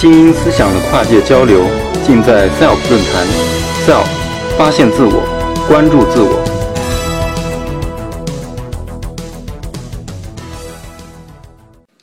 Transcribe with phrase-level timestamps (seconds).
[0.00, 1.60] 精英思想的跨界交流，
[2.06, 3.26] 尽在 SELF 论坛。
[3.84, 4.06] SELF，
[4.56, 5.20] 发现自我，
[5.68, 6.42] 关注自我。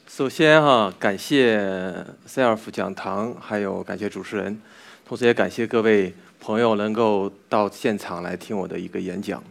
[0.07, 1.59] 首先哈，感谢
[2.29, 4.61] SELF 讲堂，还有感谢主持人，
[5.03, 9.43] 同时也感谢各位朋友能够到现场来听我的一个演讲。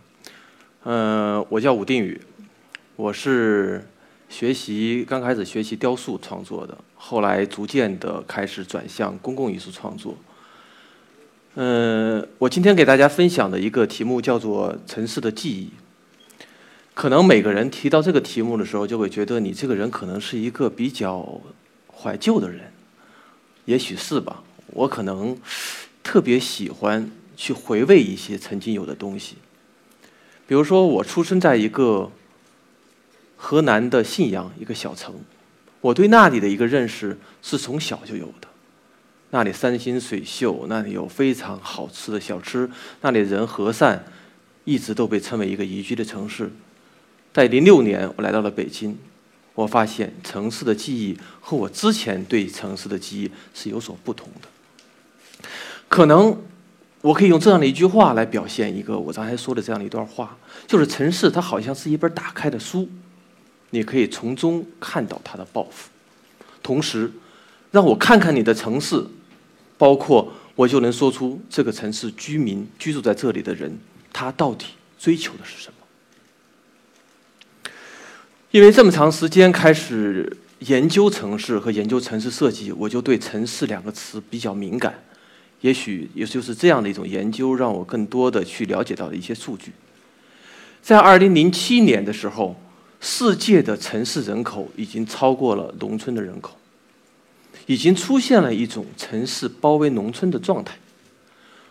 [0.85, 2.21] 嗯、我叫武定宇，
[2.95, 3.85] 我是
[4.29, 6.79] 学习刚开始学习雕塑创作的，
[7.09, 10.17] 后来逐渐的开始转向公共艺术创作。
[11.55, 15.71] 嗯、我今天给大家分享的一个题目叫做“城市的记忆”。
[16.95, 21.41] 可能每个人提到这个题目的时候，就会觉得你这个人可能是一个比较
[21.95, 22.73] 怀旧的人，
[23.67, 24.43] 也许是吧。
[24.73, 25.39] 我可能
[26.03, 29.37] 特别喜欢去回味一些曾经有的东西，
[30.49, 32.11] 比如说我出生在一个
[33.37, 35.15] 河南的信阳一个小城，
[35.87, 38.49] 我对那里的一个认识是从小就有的。
[39.31, 42.69] 那里山清水秀，那里有非常好吃的小吃，
[43.03, 44.05] 那里人和善，
[44.65, 46.51] 一直都被称为一个宜居的城市。
[47.33, 48.99] 在零六年，我来到了北京，
[49.55, 55.49] 我发现城市的记忆和我之前对城市的记忆是有所不同的。
[55.89, 56.37] 可能
[57.03, 62.89] 我可以用这样的一句话来表现一个我刚才说的这样的一段话，就是城市它好像是一本打开的书，
[63.71, 65.91] 你可以从中看到它的抱负，
[66.63, 67.11] 同时
[67.71, 69.05] 让我看看你的城市，
[69.77, 73.79] 包括我就能说出这个城市居民居住在这里的人，
[74.13, 74.67] 他到底
[74.99, 75.75] 追求的是什么。
[78.53, 85.03] 因为这么长时间开始研究城市和研究城市设计，我就对“城市”两个词比较敏感。
[85.61, 89.73] 也许也就是这样的一种研究，让我更多的去了解到了一些数据。
[90.81, 92.59] 在二零零七年的时候，
[93.09, 96.57] 世界的城市人口已经超过了农村的人口，
[97.67, 100.77] 已经出现了一种城市包围农村的状态。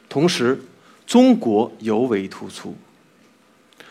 [0.07, 0.57] 同时，
[1.05, 2.73] 中国尤为突出。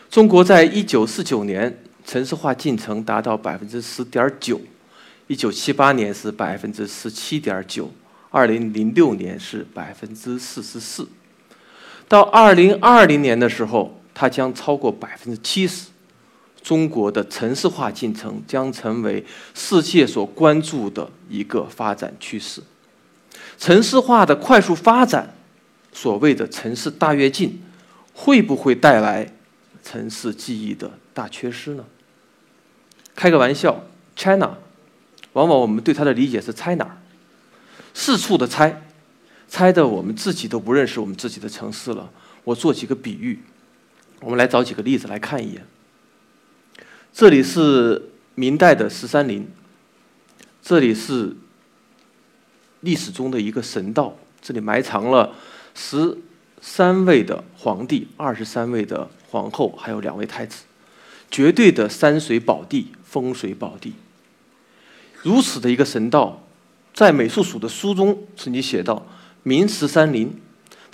[0.09, 4.59] 中国在一九四九年城市化进程达到百分之十点九，
[5.27, 7.91] 一九七八年是百分之十七点九，
[8.31, 11.07] 二零零六年是百分之四十四，
[12.07, 15.89] 到二零二零年的时候，它将超过百分之七十。
[16.65, 22.59] 中国的城市化进程将成为世界所关注的一个发展趋势。
[23.55, 25.35] 城市化的快速发展，
[25.93, 27.61] 所谓的城市大跃进，
[28.15, 29.31] 会不会带来
[29.83, 31.85] 城市记忆的大缺失呢？
[33.13, 33.83] 开个玩笑
[34.15, 34.57] ，China，
[35.33, 36.97] 往往我们对它的理解是猜哪儿，
[37.93, 38.81] 四处的猜，
[39.47, 42.09] 猜的我们自己都不认识我们自己的城市了。
[42.43, 43.39] 我做几个比喻，
[44.21, 45.63] 我们来找几个例子来看一眼。
[47.15, 49.47] 这里是明代的十三陵，
[50.61, 51.33] 这里是
[52.81, 55.33] 历史中的一个神道，这里埋藏了
[55.73, 56.17] 十
[56.59, 60.65] 三位的皇帝、二十三位的皇后，还有两位太子，
[61.31, 63.93] 绝对的山水宝地、风水宝地。
[65.21, 66.43] 如此的一个神道，
[66.93, 69.07] 在美术署的书中曾经写到：
[69.41, 70.37] 明十三陵，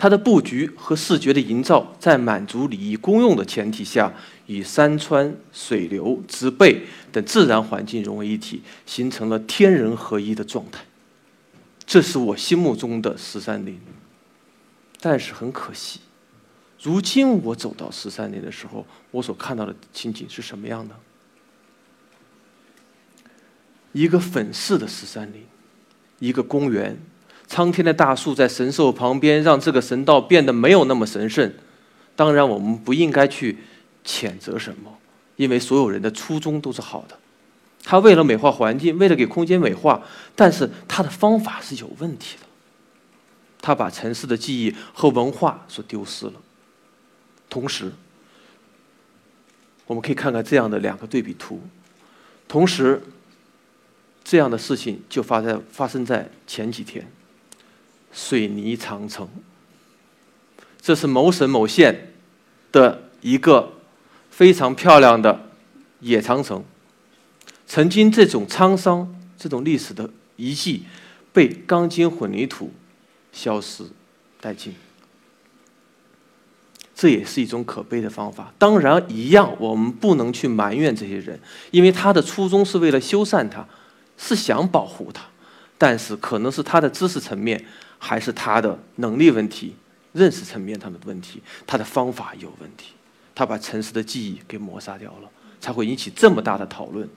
[0.02, 4.12] 它的布局和视觉的营造，在满足礼仪公用的前提下，
[4.48, 6.82] 与山川、水流、植被
[7.12, 10.84] 等自然环境融为一体，形成了天人合一的状态。
[11.86, 13.80] 这是我心目中的十三陵。
[15.00, 16.00] 但是很可惜，
[16.82, 20.96] 如今我走到十三陵的时候，我所看到的情景是什么样的？
[23.92, 25.44] 一个粉饰的十三陵，
[26.18, 26.98] 一个公园，
[27.52, 31.54] 苍天的大树在神兽旁边，让这个神道变得没有那么神圣。
[32.16, 33.58] 当然，我们不应该去
[34.06, 34.98] 谴责什么，
[35.36, 37.20] 因为所有人的初衷都是好的。
[37.84, 40.02] 他为了美化环境，为了给空间美化，
[40.34, 42.46] 但是他的方法是有问题的。
[43.62, 46.34] 他把城市的记忆和文化所丢失了。
[47.50, 47.92] 同时，
[49.88, 51.62] 我们可以看看这样的两个对比图。
[52.48, 53.04] 同时，
[54.24, 57.06] 这样的事情就发在发生在前几天。
[58.12, 59.28] 水泥长城，
[60.82, 62.14] 这是某省某县
[62.72, 63.74] 的一个
[64.30, 65.50] 非常漂亮的
[66.00, 66.64] 野长城。
[67.66, 70.84] 曾经这种沧桑、这种历史的遗迹，
[71.32, 72.72] 被钢筋混凝土
[73.32, 73.86] 消失
[74.42, 74.76] 殆尽。
[76.94, 78.54] 这也是一种可悲的方法。
[78.60, 81.40] 当然，一样我们不能去埋怨这些人，
[81.72, 83.66] 因为他的初衷是为了修缮它，
[84.18, 85.24] 是想保护它，
[85.80, 87.66] 但是可能是他的知识层面，
[88.04, 89.76] 还是他的能力问题、
[90.12, 92.94] 认识层面上的问题，他的方法有问题，
[93.36, 97.08] 他把城市的记忆给抹杀掉了，才会引起这么大的讨论。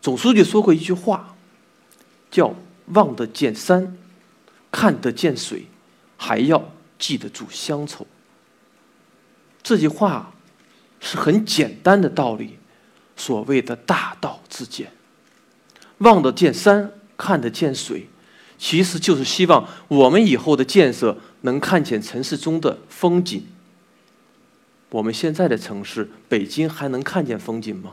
[0.00, 1.36] 总书记说过一句话
[2.30, 2.54] ：“叫
[2.94, 3.98] 望得见山，
[4.70, 5.66] 看得见水，
[6.16, 6.70] 还要
[7.00, 8.06] 记得住乡愁。
[9.60, 10.32] 这句话
[11.00, 12.56] 是很简单的道理，
[13.16, 14.92] 所谓的大道至简。
[15.98, 18.08] 望得见山，看得见水，
[18.58, 23.46] 其实就是希望我们以后的建设能看见城市中的风景。
[24.90, 27.92] 我们现在的城市北京还能看见风景吗？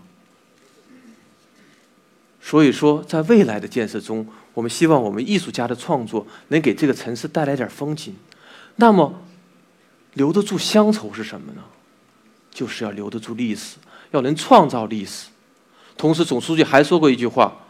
[2.41, 8.15] 所以说，在未来的建设中，我们希望我们艺术家的创作能给这个城市带来点风景。
[8.75, 9.21] 那么，
[10.13, 11.61] 留得住乡愁是什么呢？
[12.51, 13.77] 就是要留得住历史，
[14.11, 15.27] 要能创造历史。
[15.97, 17.64] 同时，总书记还说过一句话，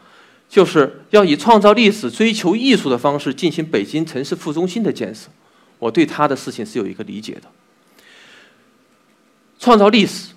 [0.48, 5.28] 就是要以创造历史、追求艺术的方式进行北京城市副中心的建设。
[5.78, 7.42] 我对他的事情是有一个理解的。
[9.58, 10.32] 创造历史，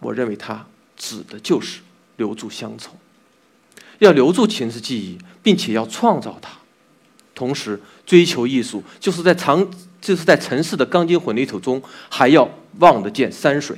[0.00, 0.66] 我认为它
[0.96, 1.80] 指的就是
[2.16, 2.92] 留住乡愁。
[3.98, 6.50] 要留住城市记忆，并且要创造它，
[7.34, 9.68] 同时追求艺术，就是在长，
[10.00, 13.76] 就是在城市的钢筋混凝土中，还要望得见山水。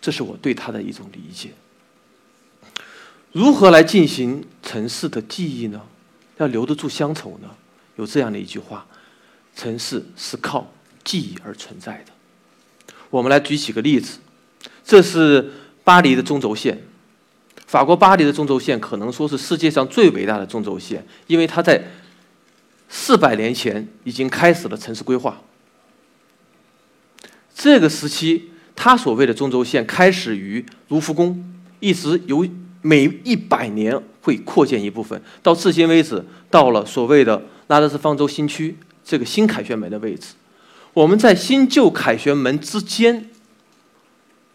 [0.00, 1.50] 这是我对它的一种理解。
[3.34, 5.82] 如何来进行城市的记忆呢？
[6.36, 7.50] 要留得住乡愁呢？
[7.96, 8.86] 有这样的一句话：
[9.56, 10.72] 城市是靠
[11.02, 12.94] 记忆而存在的。
[13.10, 14.18] 我们来举几个例子，
[14.84, 15.50] 这是
[15.82, 16.80] 巴黎的中轴线。
[17.66, 21.82] 法国巴黎的中轴线可能说是世界上最伟大的中轴线，因为它在
[22.88, 25.42] 四百年前已经开始了城市规划。
[27.52, 32.46] 这个时期，它所谓的中轴线开始于卢浮宫，一直由
[32.86, 40.34] 每一百年会扩建一部分，到至今为止，到了所谓的拉德斯方舟新区这个新凯旋门的位置。
[40.92, 43.30] 我们在新旧凯旋门之间。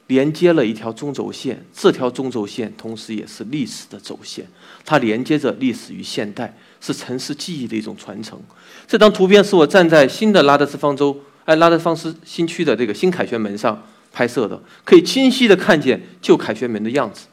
[0.08, 4.44] 连接了一条中轴线，这条中轴线同时也是历史的轴线，
[4.84, 6.52] 它连接着历史与现代，
[6.82, 8.42] 是城市记忆的一种传承。
[8.88, 11.16] 这张图片是我站在新的拉德斯方舟，
[11.46, 13.80] 哎，拉德斯方斯新区的这个新凯旋门上
[14.12, 17.28] 拍摄的，可以清晰的看见旧凯旋门的样子。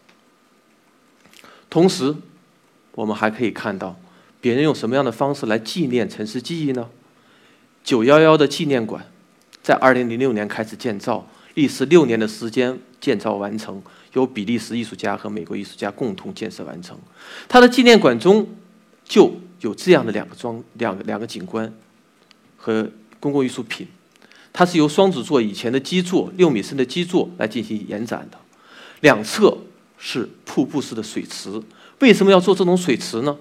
[1.77, 2.17] 同时，
[2.93, 3.95] 我们还可以看到
[4.41, 6.89] 别人用什么样的方式来纪念城市记忆呢？
[7.85, 9.05] 九幺幺的纪念馆
[9.63, 11.29] 在二零零六年开始建造。
[11.53, 13.83] 历时六年的时间建造完成，
[14.15, 16.99] 由比利时艺术家和美国艺术家共同建设完成。
[17.47, 18.49] 它的纪念馆中
[19.05, 21.71] 就有这样的两个装两个两个景观
[22.57, 22.91] 和
[23.21, 23.87] 公共艺术品，
[24.51, 28.39] 它是由双子座以前的基座六米深的基座来进行延展的。
[29.03, 29.59] 两侧
[29.99, 31.61] 是瀑布式的水池，
[32.01, 33.37] 为什么要做这种水池呢？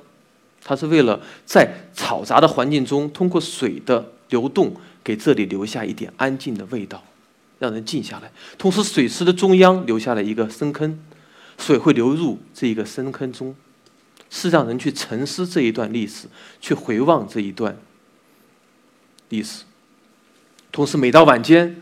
[0.63, 7.03] 它是为了在嘈杂的环境中，通过水的流动，给这里留下一点安静的味道。
[7.57, 10.99] 让人静下来，同时水池的中央留下了一个深坑，
[11.57, 13.55] 水会流入这一个深坑中，
[14.29, 16.27] 是让人去沉思这一段历史，
[16.59, 17.77] 去回望这一段
[19.29, 19.63] 历史。
[20.69, 21.81] 同时，每到晚间，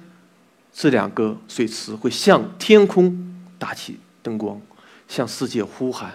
[0.72, 4.60] 这两个水池会向天空打起灯光，
[5.08, 6.12] 向世界呼喊，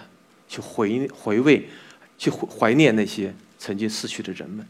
[0.49, 1.69] 去回回味，
[2.17, 4.65] 去怀念那些曾经逝去的人们。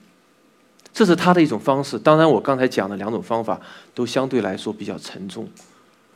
[0.94, 1.98] 这是他的一种方式。
[1.98, 3.60] 当然，我刚才讲的两种方法
[3.96, 5.48] 都相对来说比较沉重。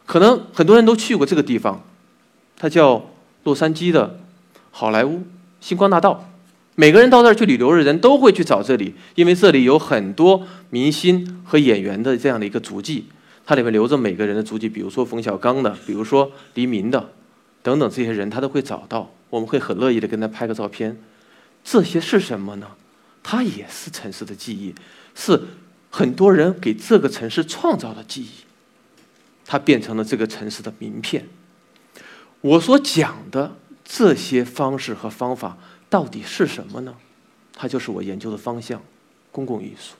[0.05, 1.81] 可能很多人都去过这个地方，
[2.57, 3.05] 它叫
[3.43, 4.19] 洛杉矶的
[4.71, 5.23] 好莱坞
[5.61, 6.29] 星光大道。
[6.75, 13.05] 每个人到这儿去旅游的人都会去找这里，因为这里有很多明星和演员的这样的一个足迹。
[13.45, 17.11] 它里面留着每个人的足迹，比如说冯小刚的，比如说黎明的，
[17.63, 19.09] 等等这些人，他都会找到。
[19.31, 20.95] 我们会很乐意的跟他拍个照片。
[21.63, 22.67] 这些是什么呢？
[23.23, 24.75] 它也是城市的记忆，
[25.15, 25.41] 是
[25.89, 28.29] 很多人给这个城市创造的记忆，
[29.45, 31.25] 它变成了这个城市的名片。
[32.41, 33.55] 我所讲的
[33.85, 35.57] 这些方式和方法
[35.89, 36.93] 到底是什么呢？
[37.55, 38.81] 它就是我研究的方向——
[39.31, 39.95] 公共艺术。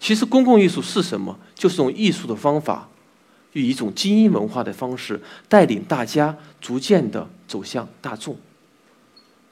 [0.00, 1.38] 其实，公共艺术是什么？
[1.54, 2.88] 就是用艺术的方法，
[3.52, 8.36] 以一种精英文化的方式，带领大家逐渐的走向大众，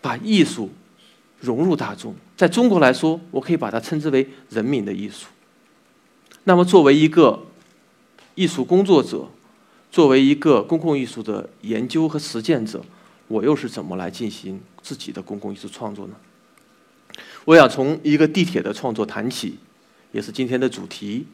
[0.00, 0.70] 把艺术。
[1.40, 5.26] 融入大众，在中国来说，我可以把它称之为人民的艺术。
[6.42, 7.40] 那么，作为一个
[8.34, 9.24] 艺术工作者，
[9.88, 12.84] 作为一个公共艺术的研究和实践者，
[13.28, 16.14] 我又是怎么来进行自己的公共艺术创作呢？
[17.44, 19.58] 我想从一个地铁的创作谈起，
[20.10, 21.24] 也是今天的主题。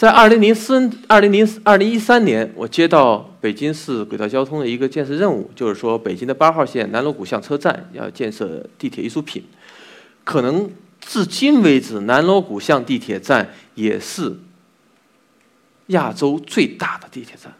[0.00, 9.44] 在二零零四、二零零二零一三年，我接到北京市轨道交通的一个建设任务，就是说北京的八号线南锣鼓巷车站要建设地铁艺术品。
[10.24, 10.70] 可能
[11.02, 14.38] 至今为止，南锣鼓巷地铁站也是
[15.88, 17.52] 亚洲最大的地铁站。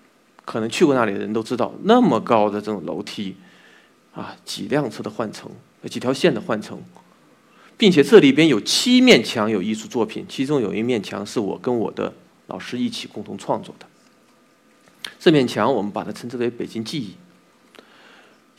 [0.47, 3.37] 可能去过那里的人都知道，那么高的这种楼梯，
[4.15, 5.51] 啊几辆车的换乘，
[5.91, 6.81] 几条线的换乘，
[7.77, 12.11] 并且这里边有七面墙有艺术作品，其中有一面墙是我跟我的
[12.51, 13.87] 老师一起共同创作的。
[15.19, 17.15] 这面墙我们把它称之为北京记忆，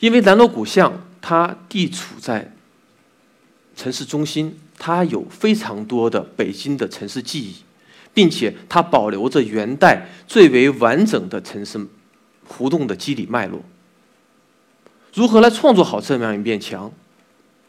[0.00, 2.52] 因为南锣鼓巷它地处在
[3.76, 7.54] 城市中心，它有非常多的北京的城市记忆。
[8.14, 11.80] 并且它保留着元代最为完整的城市
[12.46, 13.62] 胡同的机理脉络。
[15.14, 16.92] 如何来创作好这样一面墙，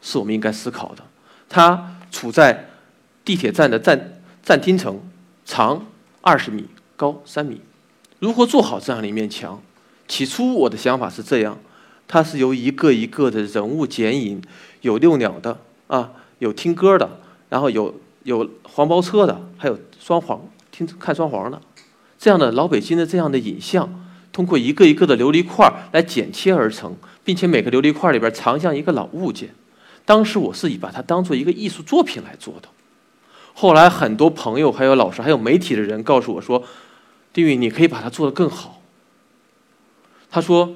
[0.01, 1.03] 是我们应该思考的。
[1.48, 2.70] 它处在
[3.24, 5.00] 地铁站的站站厅层，
[5.46, 5.86] 长
[6.24, 6.65] 二十米，
[6.96, 7.62] 高三米。
[8.18, 9.62] 如何做好这样的一面墙？
[10.08, 11.60] 起初我的想法是这样：
[12.08, 14.42] 它是由一个一个的人物剪影，
[14.82, 19.77] 有遛鸟的啊，有听歌的，然后有有黄包车的，还有。
[20.00, 21.62] 双簧听看双簧的，
[22.20, 29.56] 这样的老北京的这样的影像，通过一个一个的琉璃块来剪切而成，并且每个琉璃块里边藏像一个老物件。
[30.03, 32.68] 当时我是以把它当做一个艺术作品来做的。
[33.53, 36.63] 后来很多朋友、还有老师、还有媒体的人告诉我说
[37.31, 38.81] ：“丁宇，你可以把它做得更好。”
[40.29, 40.75] 他说：“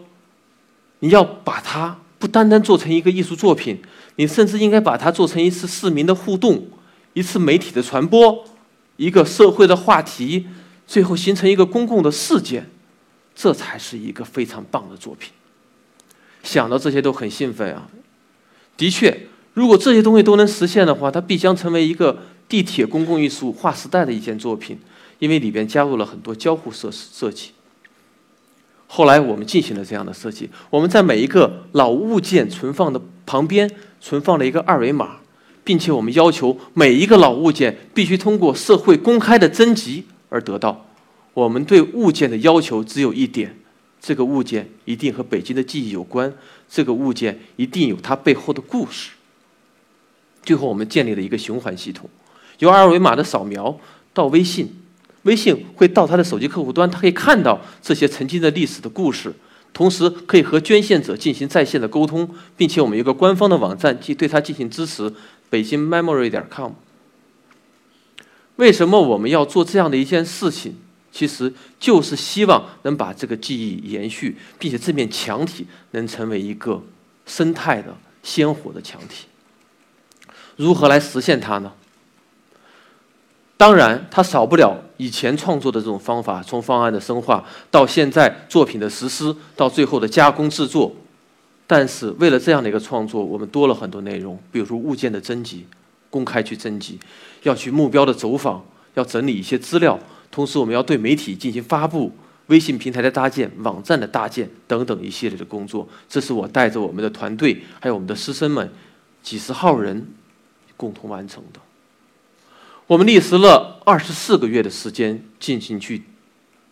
[0.99, 3.81] 你要把它不单单做成一个艺术作品，
[4.15, 6.67] 你甚至应该把它做成一次市民的互动，
[7.13, 8.45] 一次媒体的传播。”
[8.97, 10.47] 一个社会的话题，
[10.87, 12.67] 最后形成一个公共的事件，
[13.35, 15.31] 这才是一个非常棒的作品。
[16.41, 17.87] 想到这些都很兴奋啊！
[18.75, 24.79] 的确，如果这些东西都能实现的话，它必将成为一个地铁公共艺术划时代的一件作品，
[25.19, 27.51] 因为里边加入了很多交互设施设计。
[28.87, 35.17] 后来我们进行了这样的设计，我们在每一个老物件存放的旁边存放了一个二维码。
[35.67, 40.85] 并且我们要求每一个老物件必须通过社会公开的征集而得到。
[41.33, 43.53] 我们对物件的要求只有一点：
[43.99, 46.33] 这个物件一定和北京的记忆有关，
[46.69, 49.11] 这个物件一定有它背后的故事。
[50.41, 52.09] 最后，我们建立了一个循环系统，
[52.59, 53.77] 由二维码的扫描
[54.13, 54.73] 到微信，
[55.23, 59.33] 微信会到他的手机客户端，他可以看到这些曾经的历史的故事，
[59.73, 65.13] 同时可以和捐献者进行在线的沟通，并且我们有个官方的网站，即对他进行支持。
[65.49, 66.73] 北京 memory 点 com，
[68.57, 70.73] 为什么我们要做这样的一件事情？
[71.09, 76.83] 其实就是希望能把这个记忆延续，并且这面墙体能成为一个
[77.25, 79.27] 生态的鲜活的墙体。
[80.57, 81.71] 如何来实现它呢？
[83.57, 90.93] 当然，它少不了以前创作的这种方法，从方案的深化到现在作品的实施，到最后的加工制作。
[91.65, 95.65] 但是为了这样的一个创作，我们多了很多内容，比如说物件的征集，
[96.09, 96.99] 公开去征集，
[97.43, 99.99] 要去目标的走访，要整理一些资料，
[100.29, 102.11] 同时我们要对媒体进行发布，
[102.45, 105.85] 微信平台的搭建，网站的搭建等等一系列的工作。
[106.07, 108.71] 这是我带着我们的团队，还有我们的师生们，
[109.21, 110.07] 几十号人
[110.77, 111.59] 共同完成的。
[112.87, 116.03] 我们历时了二十四个月的时间，进行去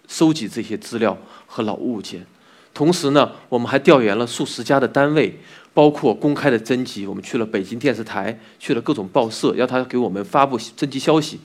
[0.07, 2.25] 收集这些资料和老物件。
[2.73, 5.37] 同时呢，我们还调研了数十家的单位，
[5.73, 7.05] 包括公开的征集。
[7.05, 11.41] 我们去了北京电视台，去了各种报社，要他给我们发布征集消息。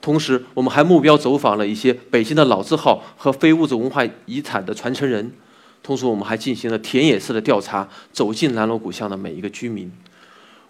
[0.00, 5.32] 同时，我们还目标走访了一些北京的老字号和非物质文化遗产的传承人。
[5.80, 9.92] 同时，我们还进行了田野式的调查，走进南锣鼓巷的每一个居民。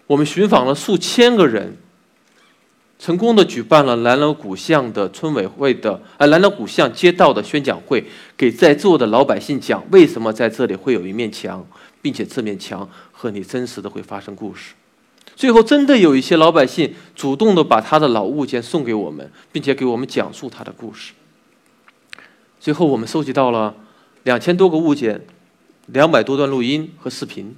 [0.07, 1.78] 我们寻访了数千个人。
[2.99, 8.05] 成功的举办了南锣鼓巷的村委会的，呃，南锣鼓巷街道的宣讲会，
[8.37, 11.64] 给在座的老百姓讲为什么在这里会有一面墙，
[12.02, 14.75] 并且这面墙和你真实的会发生故事。
[15.37, 21.12] 最后，真的有一些老百姓主动的把他的老物件送给我们，并且给我们讲述他的故事。
[22.59, 23.76] 最后，我们收集到了
[24.25, 25.25] 两千多个物件，
[25.87, 27.55] 两百多段录音和视频。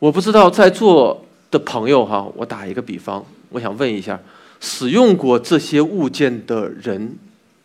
[0.00, 1.23] 我不知道在座。
[1.54, 4.20] 的朋友哈，我打一个比方，我想问一下，
[4.58, 7.16] 使用过这些物件的人，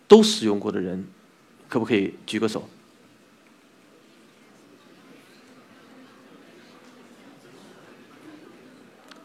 [0.08, 1.03] 都使用过的人，
[1.67, 2.69] 可不可以举个手？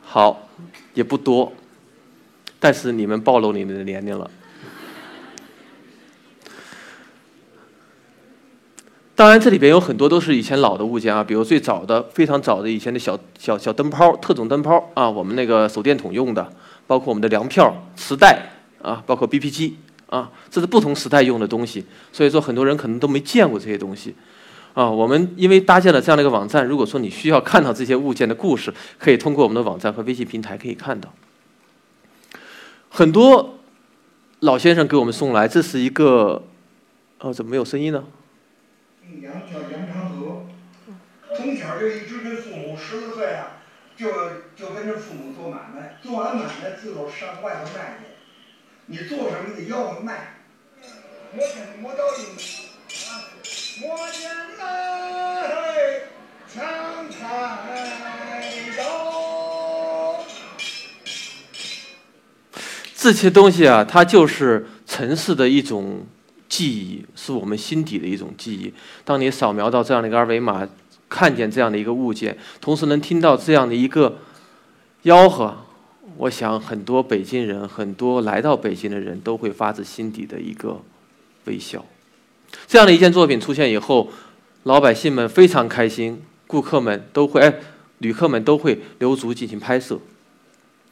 [0.03, 0.49] 好，
[0.95, 1.53] 也不多，
[2.59, 4.31] 但是你们暴露你们的年龄了。
[9.17, 16.53] 当然，这里边有很多都是以前老的物件啊，比如最早的、非常早的以前的小小小灯泡、特种灯泡啊，我们那个手电筒用的，
[16.89, 18.37] 包括我们的粮票、磁带
[18.83, 19.77] 啊，包括 BP 机
[20.09, 21.85] 啊，这是不同时代用的东西。
[22.13, 24.17] 所以说，很多人可能都没见过这些东西
[24.73, 24.91] 啊。
[24.91, 31.15] 我们因为搭建了这样的一个网站，如果说你需要看到这些物件的故事，可以通过我们的网站和微信平台可以看到。
[32.89, 33.55] 很多
[34.41, 36.43] 老先生给我们送来，这是一个，
[37.21, 38.03] 哦，怎么没有声音呢？
[39.23, 40.47] 杨叫杨长河，
[41.59, 43.63] 小就一直跟父母，十四岁啊，
[43.97, 44.07] 就
[44.57, 48.05] 就跟着父母做买卖，做完买卖自个儿上外头卖去。
[48.87, 50.35] 你做什么你得吆喝卖。
[51.33, 52.21] 磨钱磨刀子，
[53.09, 53.27] 啊，
[53.81, 56.03] 磨剑来，
[56.53, 57.17] 抢菜
[58.77, 60.25] 刀。
[62.95, 66.07] 这些东西啊，它就是城市的一种
[66.55, 68.73] 记忆，是我们心底的一种记忆。
[69.05, 70.69] 当你扫描到这样的一个二维码，
[71.09, 74.19] 看见这样的一个物件，同时能听到这样的一个
[75.03, 75.57] 吆喝，
[76.19, 80.81] 我想很多北京人，很多来到北京的人都会发自心底的一个。
[81.47, 81.85] 微笑，
[82.67, 84.09] 这样的一件作品出现以后，
[84.63, 87.55] 老百姓们非常开心，顾客们都会，哎，
[87.99, 89.99] 旅客们都会留足进行拍摄。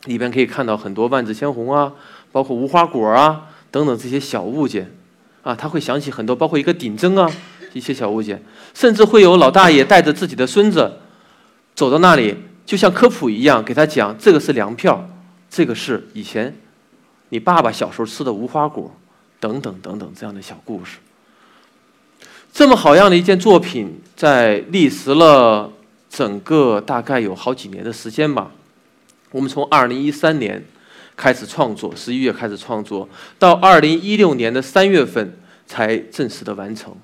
[0.04, 1.94] 里边可以看到很多万紫千红啊，
[2.32, 4.92] 包括无花果啊等等这些小物件，
[5.42, 7.30] 啊，他会想起很多，包括一个顶针啊，
[7.72, 8.42] 一些小物件，
[8.74, 11.00] 甚至会有老大爷带着自己的孙子
[11.74, 15.08] 走到那里，就像科普一样，给他讲这个是粮票，
[15.50, 16.54] 这个是以前
[17.28, 18.94] 你爸爸小时候吃的无花果。
[19.42, 20.98] 等等等等，这样的小故事，
[22.52, 25.68] 这么好样的一件作品，在历时了
[26.08, 28.52] 整个大概有好几年的时间吧。
[29.32, 30.64] 我们从二零一三年
[31.16, 36.94] 开始创作，十一月开始创作，到二零一六年的三月份才正式的完成。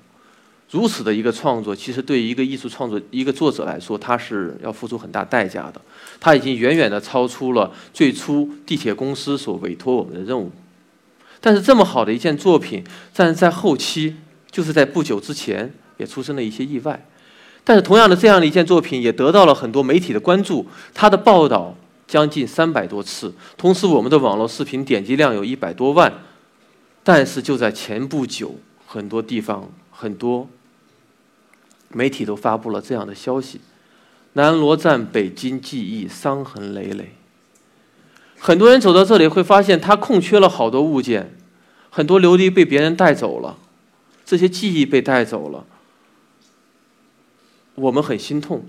[0.71, 5.81] 如此的一个创作，其实对于一个艺术创作一个作者来说，他是要付出很大代价的。
[6.19, 10.51] 他已经远远的超出了最初地铁公司所委托我们的任务。
[11.41, 12.83] 但是这么好的一件作品，
[13.15, 14.15] 但是在后期，
[14.51, 17.03] 就是在不久之前，也出生了一些意外。
[17.63, 21.75] 但是同样的这样的一件作品，也得到了很多媒体的关注，它的报道
[22.09, 26.11] 将近三百多次，同时我们的网络视频点击量有一百多万。
[27.03, 28.55] 但是就在前不久，
[28.87, 30.49] 很多地方很多
[31.89, 33.61] 媒体都发布了这样的消息：
[34.33, 37.13] 南锣站北京记忆伤痕累累。
[38.39, 41.37] 很多人走到这里会发现，它空缺了好多物件，
[41.91, 43.55] 很多琉璃被别人带走了，
[44.25, 45.63] 这些记忆被带走了，
[47.75, 48.65] 我们很心痛。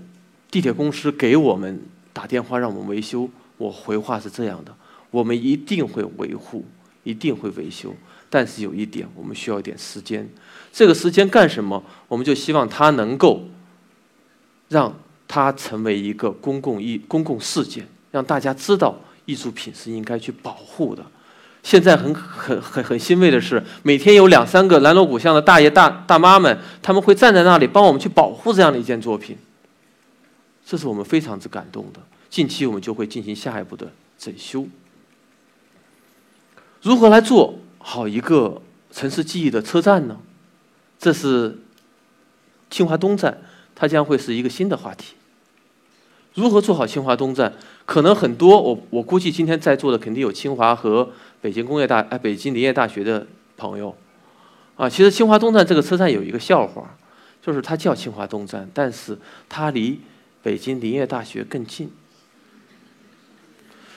[0.51, 1.81] 地铁公司给我们
[2.13, 4.75] 打电话让我们维修，我回话是这样的：
[5.09, 6.65] 我们一定会维护，
[7.03, 7.95] 一定会维修，
[8.29, 10.27] 但是有一点，我们需要一点时间。
[10.71, 11.83] 这个时间干什么？
[12.07, 13.41] 我们就希望它能够
[14.69, 14.93] 让
[15.27, 18.95] 它成为一个公共一公共事件，让大家知道。
[19.25, 21.05] 艺术品是应该去保护的。
[21.63, 29.37] 现在很很很很欣慰的是，每天有两三个南锣鼓巷的大爷大大妈们，他们会站在那里帮我们去保护这样的一件作品。
[30.71, 31.99] 这是我们非常之感动的。
[32.29, 34.65] 近期我们就会进行下一步的整修。
[36.81, 40.17] 如何来做好一个城市记忆的车站呢？
[40.97, 41.59] 这是
[42.69, 43.41] 清华东站，
[43.75, 45.15] 它将会是一个新的话题。
[46.35, 47.51] 如何做好清华东站？
[47.85, 53.93] 可能很多，我我估计今天在座的肯定有清华和北京工业大哎北京林业大学的朋友，
[54.77, 56.95] 啊，其实清华东站这个车站有一个笑话，
[57.41, 59.17] 就是它叫清华东站，但是
[59.49, 59.99] 它离
[60.43, 61.91] 北京林业大学更近。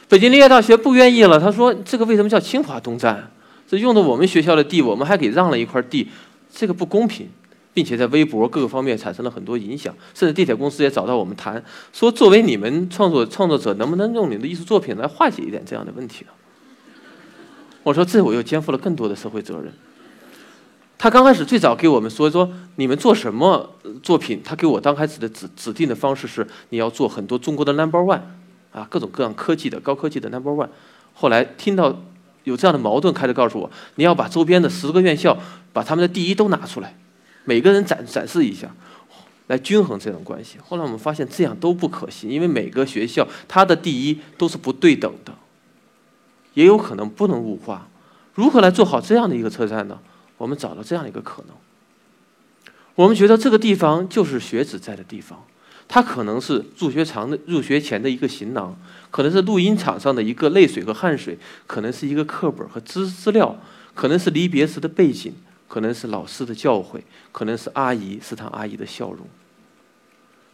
[0.08, 3.30] 北京林业大学不愿意了，他说这个为什么叫清华东站？
[3.66, 6.08] 这用的我们学校的地，我们还给让了一块地，
[6.52, 7.28] 这个不公平。
[7.74, 11.60] 并且在微博各个方面产生了很多影响，甚至地铁公司也找到我们谈，
[11.92, 16.30] 说作为你们创作创作者，能不能用你的艺术作品来化解一点这样的问题呢？
[17.82, 19.72] 我说这我又肩负了更多的社会责任。
[21.04, 28.22] 他刚开始最早给我们说说你们做什么作品，他给我刚开始的指指定的方式是你要做很多中国的 number one
[28.72, 30.66] 啊，各种各样科技的高科技的 number one。
[31.12, 31.94] 后来听到
[32.44, 35.36] 有这样的矛盾，开始告诉我你要把周边的十个院校
[35.74, 36.96] 把他们的第一都拿出来。
[37.44, 38.74] 每个人展展示一下，
[39.48, 40.56] 来均衡这种关系。
[40.66, 45.34] 后来我们发现这样都不可行，因为每个学校它的第一都是不对等的，
[46.54, 47.88] 也有可能不能物化。
[48.32, 49.98] 如何来做好这样的一个车站呢？
[50.36, 51.56] 我们找到这样一个可能。
[52.94, 55.44] 我们觉得这个地方就是学子在的地方，
[55.88, 58.76] 它可能是入学场的入学前的一个行囊，
[59.10, 63.58] 可能是录音场上的一个泪水和汗水，可能是一个课本和资资料，
[63.94, 65.34] 可能是离别时的背景。
[65.66, 67.00] 可能是老师的教诲，
[67.32, 69.26] 可能是阿姨食堂阿姨的笑容，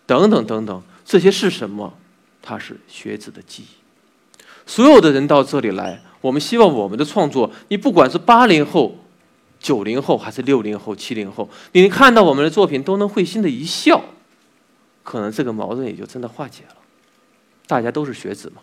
[0.06, 1.92] 等等等等，这些是什么？
[2.40, 3.66] 它是学子的记忆。
[4.64, 8.99] 所有的人到这里来，我们希望我们的创作，你不管是八零后、
[9.60, 14.02] 九零后，还是六零后、七零后，你看到我们的作品都能会心的一笑，
[15.02, 16.76] 可能这个矛盾也就真的化解了。
[17.66, 18.62] 大家都是学子嘛。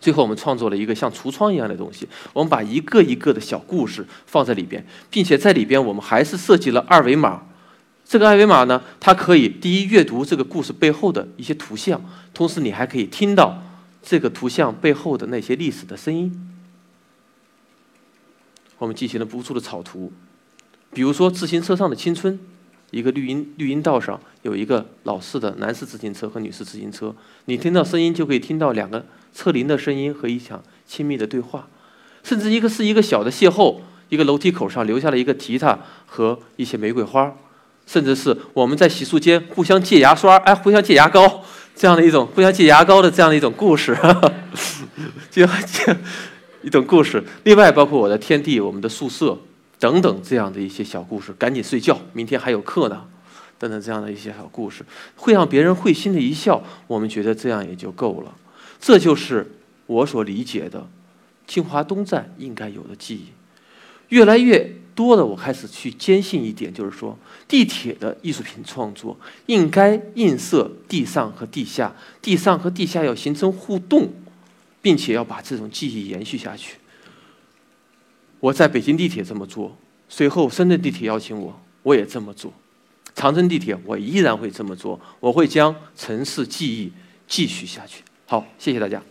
[0.00, 2.08] 最后，我们创作了一个像橱窗一样的东西。
[2.32, 7.42] 我们把一个一个的小故事放在里边，并且在里边，我们还是设计了二维码，
[8.04, 12.00] 这个二维码呢，它可以第一阅读这个故事背后的一些图像，
[12.32, 13.62] 同时你还可以听到
[14.02, 16.57] 这个图像背后的那些历史的声音。
[18.78, 20.12] 我们进行了无数的草图，
[20.92, 22.38] 比如说自行车上的青春，
[22.90, 27.14] 一个绿荫绿荫道上有一个老式的男士自行车和女士自行车，
[27.44, 31.68] 你听到声音就可以听到两个车铃的声音和一场亲密的对话，
[32.22, 33.76] 甚至一个是一个小的邂逅，
[34.08, 37.34] 一个楼梯口上留下了一个吉他和一些玫瑰花。
[37.86, 41.42] 甚至是我们在洗漱间互相借牙刷，哎，互相借牙膏，
[41.74, 43.96] 这样的一种互相借牙膏的这样的一种故事，
[45.32, 45.96] 就借
[46.62, 47.22] 一种故事。
[47.44, 49.38] 另外，包括我的天地、我们的宿舍
[49.78, 51.32] 等等这样的一些小故事。
[51.34, 53.04] 赶紧睡觉，明天还有课呢，
[53.58, 54.84] 等等这样的一些小故事，
[55.16, 56.62] 会让别人会心的一笑。
[56.86, 58.34] 我们觉得这样也就够了。
[58.80, 59.50] 这就是
[59.86, 60.88] 我所理解的
[61.46, 63.26] 清华东站应该有的记忆。
[64.08, 64.74] 越来越。
[64.98, 67.16] 多的，我开始去坚信一点，就是说，
[67.46, 69.16] 地铁的艺术品创作
[69.46, 74.08] 应该映射地上和地下，地上和地下要形成互动，
[74.88, 76.76] 并且要把这种记忆延续下去。
[78.40, 79.76] 我在北京地铁这么做，
[80.08, 82.50] 随后深圳地铁邀请我，我也这么做，
[83.14, 86.90] 长春地铁我依然会这么做，我会将城市记忆
[87.26, 88.02] 继续下去。
[88.24, 89.02] 好，谢谢大家。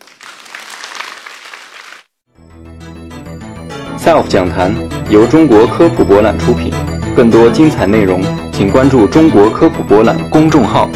[4.00, 4.74] SELF 讲坛
[5.12, 6.74] 由中国科普博览出品，
[7.16, 10.90] 更多精彩内容，请关注中国科普博览公众号。